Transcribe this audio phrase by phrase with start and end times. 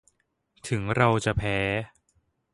[0.67, 1.57] ถึงเราจะแพ้